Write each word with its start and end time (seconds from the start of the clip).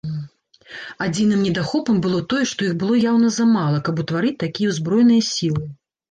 Адзіным 1.07 1.41
недахопам 1.47 1.99
было 2.05 2.21
тое, 2.31 2.43
што 2.51 2.59
іх 2.67 2.73
было 2.83 2.95
яўна 3.11 3.29
замала, 3.35 3.81
каб 3.89 4.01
утварыць 4.05 4.33
такія 4.45 4.71
ўзброеныя 4.71 5.27
сілы. 5.29 5.63